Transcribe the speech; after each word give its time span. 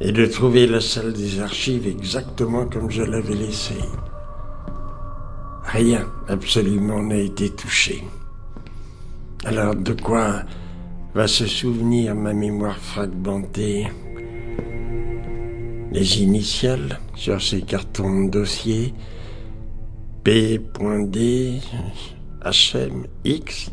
Et 0.00 0.10
de 0.12 0.26
trouver 0.26 0.66
la 0.66 0.80
salle 0.80 1.12
des 1.12 1.40
archives 1.40 1.86
exactement 1.86 2.66
comme 2.66 2.90
je 2.90 3.02
l'avais 3.02 3.34
laissée. 3.34 3.84
Rien, 5.64 6.06
absolument, 6.28 7.00
n'a 7.02 7.16
été 7.16 7.50
touché. 7.50 8.02
Alors 9.44 9.74
de 9.74 9.92
quoi 9.92 10.42
va 11.14 11.26
se 11.26 11.46
souvenir 11.46 12.14
ma 12.14 12.32
mémoire 12.32 12.78
fragmentée? 12.78 13.86
Les 15.92 16.22
initiales 16.22 16.98
sur 17.14 17.40
ces 17.40 17.62
cartons 17.62 18.24
de 18.24 18.30
dossier 18.30 18.92
P.D, 20.24 21.60
HM, 22.44 23.06
X, 23.24 23.70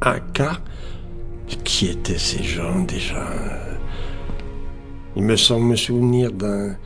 AK. 0.00 0.42
Qui 1.64 1.86
étaient 1.86 2.18
ces 2.18 2.42
gens 2.42 2.80
déjà 2.80 3.26
Il 5.16 5.22
me 5.22 5.36
semble 5.36 5.66
me 5.66 5.76
souvenir 5.76 6.30
d'un 6.30 6.76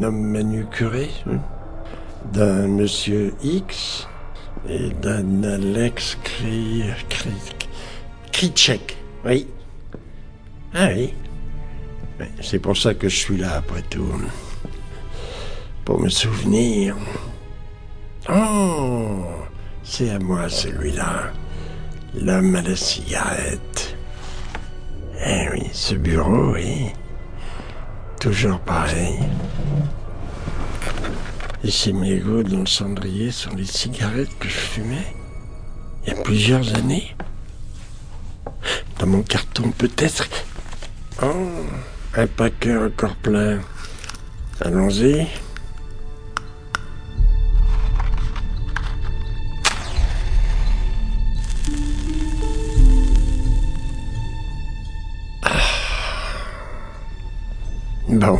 homme 0.00 0.20
manucuré, 0.20 1.08
hein, 1.26 1.40
d'un 2.32 2.68
monsieur 2.68 3.34
X 3.42 4.06
et 4.68 4.90
d'un 4.90 5.42
Alex 5.42 6.16
Kri... 6.22 6.84
Oui. 9.24 9.48
Ah 10.74 10.88
oui. 10.94 11.12
Oui, 12.20 12.26
C'est 12.40 12.60
pour 12.60 12.76
ça 12.76 12.94
que 12.94 13.08
je 13.08 13.16
suis 13.16 13.36
là, 13.36 13.54
après 13.56 13.82
tout. 13.82 14.06
Pour 15.84 16.00
me 16.00 16.08
souvenir. 16.08 16.96
Oh, 18.28 19.24
c'est 19.88 20.10
à 20.10 20.18
moi 20.18 20.48
celui-là. 20.48 21.32
L'homme 22.14 22.54
à 22.54 22.62
la 22.62 22.76
cigarette. 22.76 23.96
Eh 25.26 25.48
oui, 25.52 25.68
ce 25.72 25.94
bureau, 25.94 26.52
oui. 26.52 26.92
Toujours 28.20 28.60
pareil. 28.60 29.18
Et 31.64 31.70
ces 31.70 31.92
mégots 31.92 32.42
dans 32.42 32.60
le 32.60 32.66
cendrier 32.66 33.30
sont 33.30 33.54
les 33.56 33.64
cigarettes 33.64 34.38
que 34.38 34.48
je 34.48 34.58
fumais 34.58 35.14
il 36.06 36.14
y 36.14 36.18
a 36.18 36.22
plusieurs 36.22 36.74
années. 36.76 37.16
Dans 38.98 39.06
mon 39.06 39.22
carton, 39.22 39.70
peut-être. 39.70 40.28
Oh, 41.22 41.66
un 42.14 42.26
paquet 42.26 42.76
encore 42.76 43.16
plein. 43.16 43.60
Allons-y. 44.60 45.26
Bon. 58.08 58.38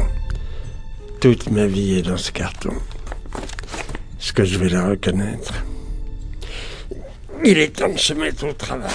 Toute 1.21 1.51
ma 1.51 1.67
vie 1.67 1.99
est 1.99 2.03
dans 2.03 2.17
ce 2.17 2.33
carton. 2.33 2.73
Est-ce 4.19 4.33
que 4.33 4.43
je 4.43 4.59
vais 4.59 4.71
la 4.71 4.89
reconnaître 4.89 5.53
Il 7.45 7.59
est 7.59 7.77
temps 7.77 7.91
de 7.93 7.99
se 7.99 8.15
mettre 8.15 8.47
au 8.47 8.53
travail. 8.55 8.91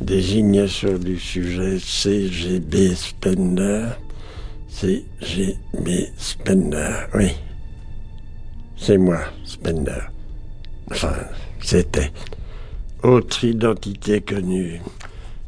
Désignation 0.00 0.96
du 0.96 1.18
sujet 1.18 1.78
CGB 1.80 2.94
Spender. 2.94 3.88
CGB 4.68 6.12
Spender, 6.16 7.06
oui. 7.14 7.32
C'est 8.76 8.98
moi, 8.98 9.18
Spender. 9.44 10.02
Enfin, 10.88 11.14
c'était. 11.60 12.12
Autre 13.02 13.42
identité 13.42 14.20
connue. 14.20 14.80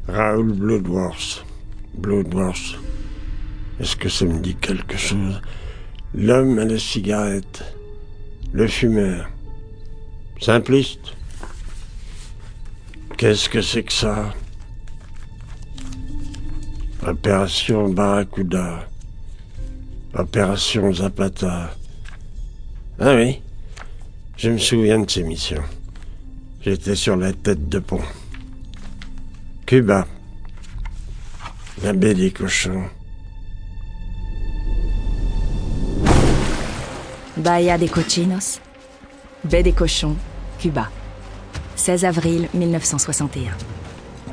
Raoul 0.09 0.51
Bloodworth. 0.51 1.46
Bloodworth. 1.97 2.79
Est-ce 3.79 3.95
que 3.95 4.09
ça 4.09 4.25
me 4.25 4.39
dit 4.39 4.55
quelque 4.55 4.97
chose? 4.97 5.41
L'homme 6.13 6.59
à 6.59 6.65
la 6.65 6.79
cigarette. 6.79 7.63
Le 8.53 8.67
fumeur. 8.67 9.29
Simpliste. 10.39 11.13
Qu'est-ce 13.17 13.49
que 13.49 13.61
c'est 13.61 13.83
que 13.83 13.93
ça? 13.93 14.33
Opération 17.05 17.89
Barracuda. 17.89 18.87
Opération 20.13 20.93
Zapata. 20.93 21.75
Ah 22.99 23.15
oui, 23.15 23.41
je 24.37 24.49
me 24.49 24.57
souviens 24.57 24.99
de 24.99 25.09
ces 25.09 25.23
missions. 25.23 25.63
J'étais 26.61 26.95
sur 26.95 27.15
la 27.15 27.33
tête 27.33 27.69
de 27.69 27.79
pont. 27.79 28.01
Cuba. 29.65 30.07
La 31.83 31.93
baie 31.93 32.15
des 32.15 32.31
cochons. 32.31 32.85
Bahia 37.37 37.77
des 37.77 37.87
Cochinos, 37.87 38.59
baie 39.43 39.61
des 39.61 39.73
Cochons, 39.73 40.15
Cuba. 40.57 40.89
16 41.75 42.05
avril 42.05 42.47
1961. 42.55 43.51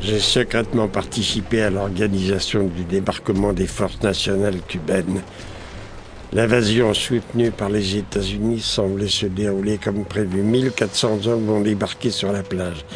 J'ai 0.00 0.20
secrètement 0.20 0.88
participé 0.88 1.60
à 1.60 1.68
l'organisation 1.68 2.66
du 2.66 2.84
débarquement 2.84 3.52
des 3.52 3.66
forces 3.66 4.02
nationales 4.02 4.62
cubaines. 4.66 5.20
L'invasion 6.32 6.94
soutenue 6.94 7.50
par 7.50 7.68
les 7.68 7.96
États-Unis 7.96 8.60
semblait 8.60 9.08
se 9.08 9.26
dérouler 9.26 9.76
comme 9.76 10.06
prévu. 10.06 10.40
1400 10.40 11.26
hommes 11.26 11.50
ont 11.50 11.60
débarqué 11.60 12.10
sur 12.10 12.32
la 12.32 12.42
plage. 12.42 12.86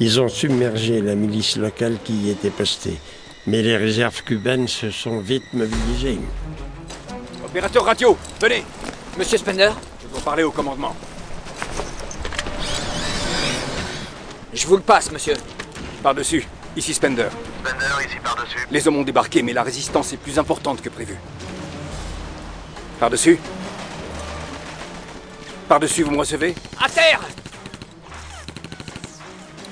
Ils 0.00 0.18
ont 0.18 0.28
submergé 0.28 1.02
la 1.02 1.14
milice 1.14 1.58
locale 1.58 1.98
qui 2.02 2.14
y 2.14 2.30
était 2.30 2.48
postée. 2.48 2.96
Mais 3.46 3.62
les 3.62 3.76
réserves 3.76 4.22
cubaines 4.24 4.68
se 4.68 4.90
sont 4.90 5.20
vite 5.20 5.52
mobilisées. 5.52 6.18
Opérateur 7.44 7.84
radio, 7.84 8.16
venez 8.40 8.64
Monsieur 9.16 9.38
Spender 9.38 9.70
Je 10.02 10.08
dois 10.08 10.20
parler 10.20 10.42
au 10.42 10.50
commandement. 10.50 10.94
Je 14.52 14.66
vous 14.66 14.76
le 14.76 14.82
passe, 14.82 15.10
monsieur. 15.12 15.34
Par-dessus, 16.02 16.46
ici 16.76 16.92
Spender. 16.92 17.28
Spender 17.64 18.06
ici 18.06 18.16
par-dessus. 18.22 18.66
Les 18.70 18.86
hommes 18.86 18.96
ont 18.96 19.02
débarqué, 19.02 19.42
mais 19.42 19.52
la 19.52 19.62
résistance 19.62 20.12
est 20.12 20.16
plus 20.18 20.38
importante 20.38 20.82
que 20.82 20.88
prévu. 20.88 21.16
Par-dessus 23.00 23.38
Par-dessus, 25.68 26.02
vous 26.02 26.10
me 26.10 26.18
recevez? 26.18 26.54
À 26.82 26.88
terre 26.88 27.20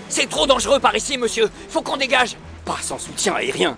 C'est 0.09 0.28
trop 0.28 0.47
dangereux 0.47 0.81
par 0.81 0.94
ici, 0.97 1.19
monsieur. 1.19 1.50
Faut 1.69 1.83
qu'on 1.83 1.97
dégage. 1.97 2.37
Pas 2.66 2.78
sans 2.82 2.99
soutien 2.99 3.34
aérien. 3.34 3.77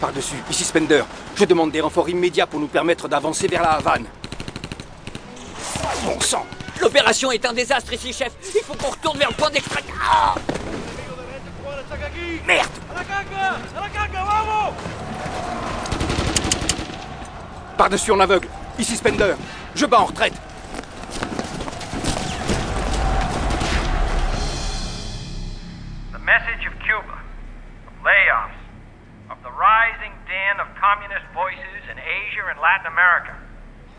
Par-dessus, 0.00 0.36
ici 0.48 0.62
Spender. 0.62 1.02
Je 1.34 1.44
demande 1.44 1.72
des 1.72 1.80
renforts 1.80 2.08
immédiats 2.08 2.46
pour 2.46 2.60
nous 2.60 2.68
permettre 2.68 3.08
d'avancer 3.08 3.48
vers 3.48 3.60
la 3.62 3.72
Havane. 3.72 4.06
Bon 6.04 6.20
sang 6.20 6.46
L'opération 6.80 7.32
est 7.32 7.44
un 7.44 7.52
désastre 7.52 7.92
ici, 7.92 8.12
chef. 8.12 8.32
Il 8.54 8.60
faut 8.62 8.74
qu'on 8.74 8.90
retourne 8.90 9.18
vers 9.18 9.30
le 9.30 9.34
point 9.34 9.50
d'extraction. 9.50 9.94
Ah 10.00 10.34
Merde 12.46 12.70
Par-dessus 17.76 18.12
en 18.12 18.20
aveugle. 18.20 18.48
Ici 18.78 18.96
Spender. 18.96 19.34
Je 19.74 19.86
bats 19.86 20.00
en 20.00 20.04
retraite. 20.06 20.34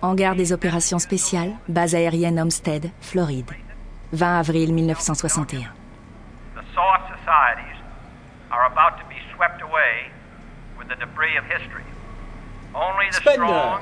Hangar 0.01 0.35
des 0.35 0.53
opérations 0.53 0.99
spéciales, 0.99 1.53
base 1.67 1.95
aérienne 1.95 2.39
Homestead, 2.39 2.91
Floride. 3.01 3.51
20 4.13 4.39
avril 4.39 4.73
1961. 4.73 5.63
The 6.55 6.61
soft 6.73 7.09
societies 7.19 7.77
are 8.51 8.65
about 8.67 8.99
to 9.01 9.07
be 9.09 9.15
swept 9.35 9.61
away 9.61 10.11
with 10.77 10.87
the 10.87 10.95
debris 10.99 11.37
of 11.37 11.43
history. 11.45 11.83
Only 12.73 13.09
the 13.11 13.15
Spender. 13.15 13.81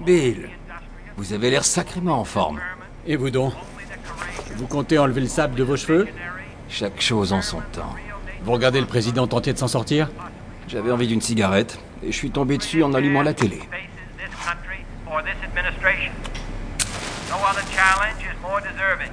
Bill, 0.00 0.50
vous 1.16 1.32
avez 1.32 1.50
l'air 1.50 1.64
sacrément 1.64 2.20
en 2.20 2.24
forme. 2.24 2.60
Et 3.06 3.16
vous 3.16 3.30
donc? 3.30 3.54
Vous 4.56 4.66
comptez 4.66 4.98
enlever 4.98 5.22
le 5.22 5.26
sable 5.26 5.54
de 5.54 5.62
vos 5.62 5.76
cheveux? 5.76 6.06
Chaque 6.68 7.00
chose 7.00 7.32
en 7.32 7.40
son 7.40 7.60
temps. 7.72 7.94
Vous 8.42 8.52
regardez 8.52 8.80
le 8.80 8.86
président 8.86 9.26
tenter 9.26 9.52
de 9.52 9.58
s'en 9.58 9.68
sortir? 9.68 10.10
J'avais 10.68 10.90
envie 10.90 11.06
d'une 11.06 11.22
cigarette 11.22 11.78
et 12.02 12.12
je 12.12 12.16
suis 12.16 12.30
tombé 12.30 12.58
dessus 12.58 12.82
en 12.82 12.94
allumant 12.94 13.22
la 13.22 13.34
télé. 13.34 13.56
faces 13.56 13.66
this 14.16 14.34
country 14.44 14.84
or 15.06 15.22
this 15.22 15.36
administration. 15.44 16.12
No 17.30 17.36
other 17.48 17.64
challenge 17.74 18.20
is 18.22 18.36
more 18.42 18.60
deserving 18.60 19.12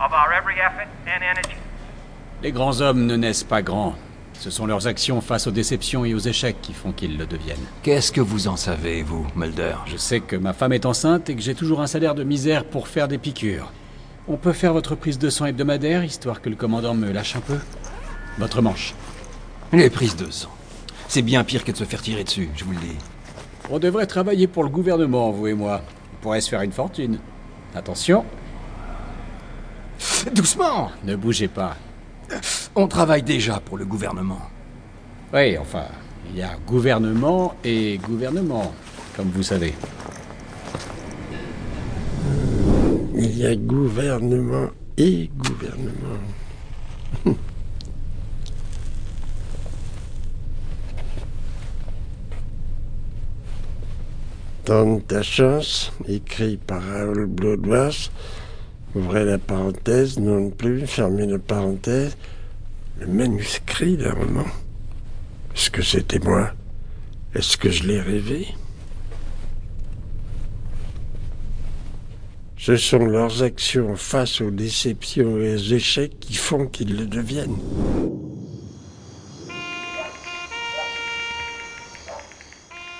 of 0.00 0.12
our 0.12 0.32
every 0.32 0.58
effort 0.60 0.88
and 1.06 1.22
energy. 1.22 1.56
Les 2.42 2.52
grands 2.52 2.80
hommes 2.80 3.06
ne 3.06 3.16
naissent 3.16 3.44
pas 3.44 3.62
grands. 3.62 3.94
Ce 4.34 4.50
sont 4.50 4.66
leurs 4.66 4.88
actions 4.88 5.20
face 5.20 5.46
aux 5.46 5.52
déceptions 5.52 6.04
et 6.04 6.14
aux 6.14 6.18
échecs 6.18 6.60
qui 6.60 6.72
font 6.72 6.90
qu'ils 6.90 7.16
le 7.16 7.26
deviennent. 7.26 7.64
Qu'est-ce 7.84 8.10
que 8.10 8.20
vous 8.20 8.48
en 8.48 8.56
savez, 8.56 9.02
vous, 9.02 9.24
Mulder? 9.36 9.76
Je 9.86 9.96
sais 9.96 10.18
que 10.18 10.34
ma 10.34 10.52
femme 10.52 10.72
est 10.72 10.84
enceinte 10.84 11.30
et 11.30 11.36
que 11.36 11.42
j'ai 11.42 11.54
toujours 11.54 11.80
un 11.80 11.86
salaire 11.86 12.16
de 12.16 12.24
misère 12.24 12.64
pour 12.64 12.88
faire 12.88 13.06
des 13.06 13.18
piqûres. 13.18 13.70
On 14.26 14.36
peut 14.36 14.52
faire 14.52 14.72
votre 14.72 14.96
prise 14.96 15.18
de 15.20 15.30
sang 15.30 15.46
hebdomadaire, 15.46 16.02
histoire 16.02 16.40
que 16.40 16.48
le 16.48 16.56
commandant 16.56 16.94
me 16.94 17.12
lâche 17.12 17.36
un 17.36 17.40
peu? 17.40 17.58
Votre 18.38 18.62
manche. 18.62 18.94
Les 19.72 19.90
prises 19.90 20.16
de 20.16 20.28
sang. 20.30 20.50
C'est 21.14 21.20
bien 21.20 21.44
pire 21.44 21.62
que 21.62 21.70
de 21.70 21.76
se 21.76 21.84
faire 21.84 22.00
tirer 22.00 22.24
dessus, 22.24 22.48
je 22.56 22.64
vous 22.64 22.72
le 22.72 22.78
dis. 22.78 22.96
On 23.68 23.78
devrait 23.78 24.06
travailler 24.06 24.46
pour 24.46 24.64
le 24.64 24.70
gouvernement, 24.70 25.30
vous 25.30 25.46
et 25.46 25.52
moi. 25.52 25.82
On 26.14 26.22
pourrait 26.22 26.40
se 26.40 26.48
faire 26.48 26.62
une 26.62 26.72
fortune. 26.72 27.18
Attention, 27.74 28.24
Doucement 30.34 30.90
ne 31.04 31.14
bougez 31.14 31.48
pas. 31.48 31.76
On 32.74 32.88
travaille 32.88 33.22
déjà 33.22 33.60
pour 33.60 33.76
le 33.76 33.84
gouvernement. 33.84 34.40
Oui, 35.34 35.58
enfin, 35.58 35.84
il 36.30 36.38
y 36.38 36.42
a 36.42 36.56
gouvernement 36.66 37.56
et 37.62 38.00
gouvernement, 38.02 38.72
comme 39.14 39.28
vous 39.32 39.42
savez. 39.42 39.74
Il 43.14 43.36
y 43.36 43.44
a 43.44 43.54
gouvernement 43.54 44.70
et 44.96 45.28
gouvernement. 45.36 46.22
Tente 54.64 55.08
ta 55.08 55.22
chance, 55.22 55.92
écrit 56.06 56.56
par 56.56 56.82
Raoul 56.82 57.26
Bloodworth. 57.26 58.12
Ouvrez 58.94 59.24
la 59.24 59.38
parenthèse, 59.38 60.20
non 60.20 60.50
plus, 60.50 60.86
fermez 60.86 61.26
la 61.26 61.40
parenthèse. 61.40 62.16
Le 63.00 63.08
manuscrit 63.08 63.96
d'un 63.96 64.12
roman. 64.12 64.46
Est-ce 65.54 65.70
que 65.70 65.82
c'était 65.82 66.20
moi? 66.20 66.52
Est-ce 67.34 67.56
que 67.56 67.70
je 67.70 67.84
l'ai 67.84 68.00
rêvé? 68.00 68.46
Ce 72.56 72.76
sont 72.76 73.04
leurs 73.04 73.42
actions 73.42 73.96
face 73.96 74.40
aux 74.40 74.52
déceptions 74.52 75.38
et 75.38 75.54
aux 75.54 75.74
échecs 75.74 76.20
qui 76.20 76.34
font 76.34 76.66
qu'ils 76.66 76.96
le 76.96 77.06
deviennent. 77.06 77.58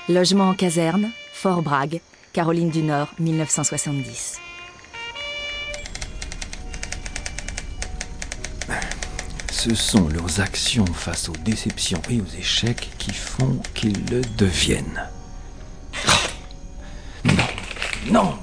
Logement 0.09 0.49
en 0.49 0.55
caserne, 0.55 1.11
Fort 1.43 1.63
Bragg, 1.63 2.01
Caroline 2.33 2.71
du 2.71 2.85
Nord, 2.85 3.09
1970. 3.19 4.39
Ce 9.51 9.75
sont 9.75 10.09
leurs 10.09 10.41
actions 10.41 10.87
face 10.87 11.29
aux 11.29 11.37
déceptions 11.45 12.01
et 12.09 12.21
aux 12.21 12.39
échecs 12.39 12.91
qui 12.97 13.13
font 13.13 13.59
qu'ils 13.75 14.09
le 14.09 14.21
deviennent. 14.39 15.03
Ah. 16.07 16.11
Non, 17.25 18.13
non 18.13 18.35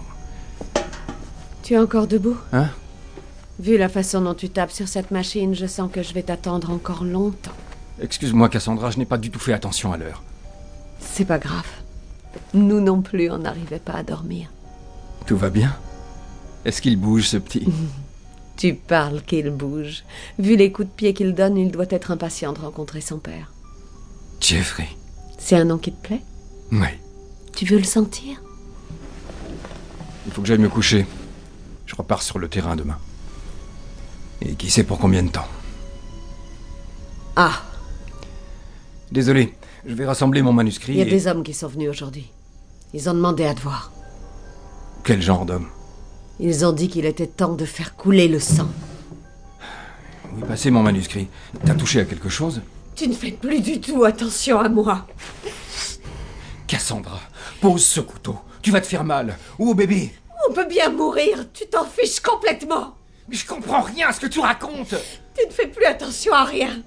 Tu 1.64 1.76
es 1.76 1.78
encore 1.78 2.06
debout? 2.06 2.36
Hein? 2.52 2.70
Vu 3.62 3.78
la 3.78 3.88
façon 3.88 4.20
dont 4.20 4.36
tu 4.36 4.50
tapes 4.50 4.72
sur 4.72 4.90
cette 4.90 5.12
machine, 5.12 5.56
je 5.56 5.68
sens 5.68 5.90
que 5.90 6.04
je 6.04 6.14
vais 6.14 6.24
t'attendre 6.24 6.70
encore 6.70 7.06
longtemps. 7.06 7.56
Excuse-moi, 8.02 8.50
Cassandra, 8.50 8.92
je 8.92 8.98
n'ai 8.98 9.06
pas 9.06 9.18
du 9.18 9.32
tout 9.32 9.40
fait 9.40 9.54
attention 9.54 9.94
à 9.94 9.98
l'heure. 9.98 10.22
C'est 11.00 11.24
pas 11.24 11.40
grave. 11.40 11.79
Nous 12.54 12.82
non 12.82 13.02
plus, 13.02 13.30
on 13.30 13.40
n'arrivait 13.40 13.80
pas 13.80 13.94
à 13.94 14.04
dormir. 14.04 14.50
Tout 15.26 15.38
va 15.38 15.50
bien 15.50 15.76
Est-ce 16.66 16.82
qu'il 16.82 16.98
bouge, 16.98 17.28
ce 17.28 17.38
petit? 17.38 17.66
Tu 18.58 18.74
parles 18.74 19.22
qu'il 19.22 19.52
bouge. 19.52 20.04
Vu 20.38 20.58
les 20.58 20.70
coups 20.74 20.90
de 20.90 20.94
pied 20.94 21.14
qu'il 21.14 21.34
donne, 21.34 21.56
il 21.58 21.72
doit 21.72 21.86
être 21.92 22.12
impatient 22.12 22.52
de 22.52 22.60
rencontrer 22.60 23.00
son 23.00 23.18
père. 23.18 23.54
Jeffrey 24.42 24.90
C'est 25.38 25.56
un 25.56 25.64
nom 25.64 25.78
qui 25.78 25.94
te 25.94 26.06
plaît? 26.06 26.22
Oui. 26.74 26.90
Tu 27.56 27.64
veux 27.64 27.78
le 27.78 27.86
sentir? 27.86 28.42
Il 30.26 30.34
faut 30.34 30.42
que 30.42 30.48
j'aille 30.50 30.58
me 30.58 30.68
coucher. 30.68 31.06
Je 31.86 31.96
repars 31.96 32.22
sur 32.22 32.38
le 32.38 32.50
terrain 32.50 32.76
demain. 32.76 32.98
Et 34.42 34.56
qui 34.56 34.70
sait 34.70 34.84
pour 34.84 35.00
combien 35.00 35.24
de 35.24 35.30
temps? 35.30 35.48
Ah, 37.38 37.64
Désolé, 39.12 39.54
je 39.86 39.94
vais 39.94 40.06
rassembler 40.06 40.42
mon 40.42 40.54
manuscrit. 40.54 40.94
il 40.94 40.98
y 41.00 41.02
a 41.02 41.06
et- 41.06 41.10
des 41.10 41.28
hommes 41.28 41.44
qui 41.44 41.54
sont 41.54 41.68
venus 41.68 41.90
aujourd'hui. 41.90 42.30
Ils 42.94 43.10
ont 43.10 43.14
demandé 43.14 43.46
à 43.46 43.54
te 43.54 43.62
voir. 43.62 43.92
Quel 45.04 45.22
genre 45.22 45.46
d'homme? 45.46 45.68
Ils 46.40 46.66
ont 46.66 46.72
dit 46.72 46.88
qu'il 46.88 47.06
était 47.06 47.28
temps 47.28 47.54
de 47.54 47.66
faire 47.66 47.96
couler 47.96 48.28
le 48.28 48.40
sang. 48.40 48.68
Oui, 50.34 50.44
passez 50.48 50.72
mon 50.72 50.82
manuscrit. 50.84 51.28
T'as 51.66 51.74
touché 51.76 52.00
à 52.02 52.06
quelque 52.06 52.30
chose? 52.30 52.62
Tu 52.96 53.08
ne 53.08 53.14
fais 53.14 53.32
plus 53.32 53.62
du 53.62 53.80
tout 53.80 54.04
attention 54.04 54.60
à 54.60 54.70
moi. 54.70 55.06
Cassandra, 56.68 57.20
pose 57.62 57.84
ce 57.84 58.00
couteau. 58.00 58.38
Tu 58.62 58.72
vas 58.72 58.82
te 58.82 58.88
faire 58.88 59.04
mal. 59.04 59.38
Ou 59.58 59.70
au 59.72 59.74
bébé? 59.74 60.14
On 60.50 60.54
peut 60.54 60.68
bien 60.68 60.90
mourir, 60.90 61.46
tu 61.54 61.66
t'en 61.68 61.86
fiches 61.86 62.20
complètement. 62.20 62.96
Mais 63.28 63.36
je 63.36 63.46
comprends 63.46 63.82
rien 63.82 64.10
à 64.10 64.14
ce 64.14 64.20
que 64.20 64.28
tu 64.28 64.40
racontes. 64.40 64.96
Tu 65.38 65.46
ne 65.48 65.52
fais 65.52 65.68
plus 65.68 65.86
attention 65.86 66.34
à 66.34 66.44
rien. 66.44 66.82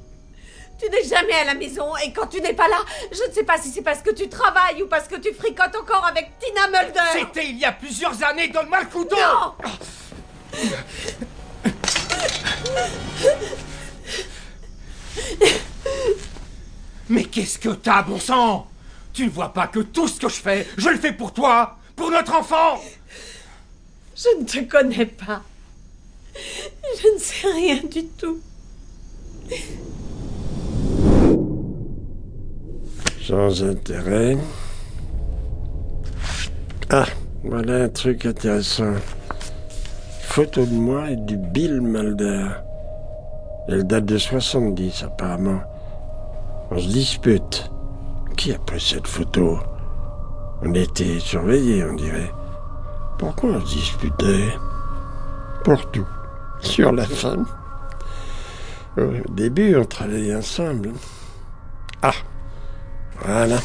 Tu 0.83 0.91
n'es 0.91 1.05
jamais 1.05 1.35
à 1.35 1.45
la 1.45 1.55
maison 1.55 1.97
et 2.05 2.13
quand 2.13 2.27
tu 2.27 2.41
n'es 2.41 2.55
pas 2.55 2.67
là, 2.67 2.79
je 3.13 3.29
ne 3.29 3.33
sais 3.33 3.45
pas 3.45 3.57
si 3.57 3.71
c'est 3.71 3.83
parce 3.83 4.01
que 4.01 4.11
tu 4.11 4.29
travailles 4.29 4.83
ou 4.83 4.89
parce 4.89 5.07
que 5.07 5.15
tu 5.15 5.33
fricotes 5.33 5.77
encore 5.77 6.05
avec 6.05 6.33
Tina 6.41 6.67
Mulder. 6.67 7.01
C'était 7.13 7.47
il 7.51 7.59
y 7.59 7.65
a 7.65 7.71
plusieurs 7.71 8.21
années. 8.25 8.49
Donne-moi 8.49 8.81
le 8.81 8.87
couteau. 8.87 9.15
Non 9.17 9.55
Mais 17.09 17.25
qu'est-ce 17.25 17.61
que 17.61 17.69
t'as, 17.69 18.03
bon 18.03 18.19
sang? 18.19 18.67
Tu 19.13 19.27
ne 19.27 19.31
vois 19.31 19.53
pas 19.53 19.69
que 19.69 19.81
tout 19.81 20.09
ce 20.09 20.19
que 20.19 20.29
je 20.29 20.41
fais, 20.41 20.67
je 20.79 20.89
le 20.89 20.99
fais 20.99 21.13
pour 21.13 21.33
toi, 21.33 21.79
pour 21.95 22.11
notre 22.11 22.35
enfant? 22.35 22.83
Je 24.17 24.41
ne 24.41 24.45
te 24.45 24.59
connais 24.69 25.07
pas. 25.07 25.43
Je 26.35 27.15
ne 27.15 27.19
sais 27.19 27.47
rien 27.47 27.81
du 27.85 28.07
tout. 28.09 28.41
Sans 33.25 33.63
intérêt. 33.63 34.37
Ah, 36.91 37.07
voilà 37.45 37.85
un 37.85 37.89
truc 37.89 38.27
intéressant. 38.27 38.95
Photo 40.23 40.67
de 40.67 40.75
moi 40.75 41.09
et 41.11 41.17
du 41.17 41.37
Bill 41.37 41.81
Mulder. 41.81 42.49
Elle 43.69 43.85
date 43.85 44.07
de 44.07 44.19
70 44.19 45.05
apparemment. 45.05 45.61
On 46.73 46.79
se 46.79 46.89
dispute. 46.89 47.71
Qui 48.37 48.53
a 48.55 48.59
pris 48.59 48.81
cette 48.81 49.07
photo? 49.07 49.61
On 50.63 50.75
était 50.75 51.21
surveillés, 51.21 51.85
on 51.85 51.95
dirait. 51.95 52.33
Pourquoi 53.21 53.51
on 53.51 53.61
se 53.61 53.75
disputait? 53.75 54.53
Pour 55.63 55.89
tout. 55.93 56.09
Sur 56.59 56.91
la 56.91 57.05
femme. 57.05 57.47
Au 58.97 59.33
début, 59.33 59.77
on 59.77 59.85
travaillait 59.85 60.35
ensemble. 60.35 60.91
Ah, 62.03 62.15
voilà. 63.21 63.59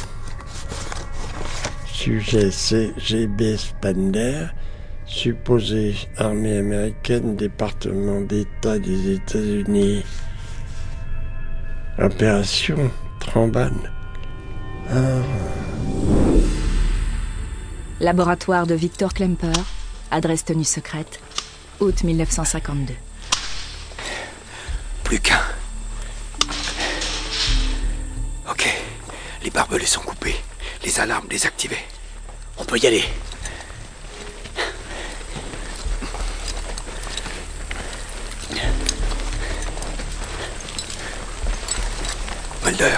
Sujet 1.87 2.51
c'est 2.51 2.93
GB 2.97 3.57
Spander, 3.57 4.47
supposé 5.05 5.95
armée 6.17 6.57
américaine, 6.57 7.35
département 7.35 8.21
d'État 8.21 8.79
des 8.79 9.13
États-Unis. 9.13 10.03
Opération 11.99 12.91
Trambane. 13.19 13.91
Laboratoire 17.99 18.67
de 18.67 18.75
Victor 18.75 19.13
Klemper, 19.13 19.51
adresse 20.11 20.45
tenue 20.45 20.63
secrète, 20.63 21.19
août 21.79 22.03
1952. 22.03 22.93
Plus 25.03 25.19
qu'un. 25.19 25.39
Sont 29.87 30.01
coupés. 30.01 30.35
Les 30.83 30.99
alarmes 30.99 31.27
désactivées. 31.27 31.85
On 32.57 32.65
peut 32.65 32.77
y 32.77 32.87
aller. 32.87 33.03
Mulder. 42.65 42.97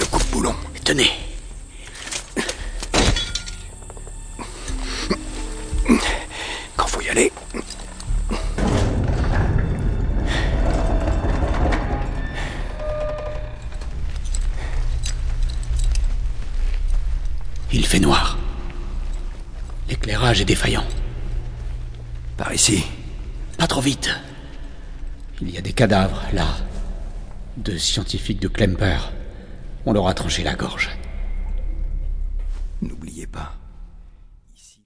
Le 0.00 0.06
coupe-boulon. 0.06 0.54
Tenez. 0.84 1.27
Il 17.72 17.84
fait 17.84 18.00
noir. 18.00 18.38
L'éclairage 19.88 20.40
est 20.40 20.46
défaillant. 20.46 20.84
Par 22.36 22.52
ici. 22.52 22.84
Pas 23.58 23.66
trop 23.66 23.80
vite. 23.80 24.10
Il 25.40 25.50
y 25.50 25.58
a 25.58 25.60
des 25.60 25.72
cadavres, 25.72 26.22
là. 26.32 26.46
Deux 27.56 27.78
scientifiques 27.78 28.40
de 28.40 28.48
Klemper. 28.48 28.98
On 29.86 29.92
leur 29.92 30.08
a 30.08 30.14
tranché 30.14 30.42
la 30.42 30.54
gorge. 30.54 30.90
N'oubliez 32.80 33.26
pas, 33.26 33.54